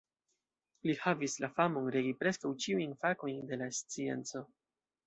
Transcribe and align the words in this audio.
Li 0.89 0.95
havis 1.03 1.35
la 1.45 1.49
famon, 1.59 1.91
regi 1.97 2.15
preskaŭ 2.25 2.53
ĉiujn 2.67 2.99
fakojn 3.05 3.41
de 3.53 3.63
la 3.65 3.71
scienco. 3.83 4.47